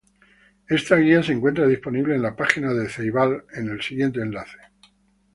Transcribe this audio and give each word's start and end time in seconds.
Esta 0.67 0.95
guía 0.95 1.21
se 1.21 1.31
encuentra 1.33 1.67
disponible 1.67 2.15
en 2.15 2.23
la 2.23 2.35
página 2.35 2.73
de 2.73 2.89
Ceibal 2.89 3.43
en 3.53 3.69
el 3.69 3.83
siguiente 3.83 4.19
enlace. 4.19 4.57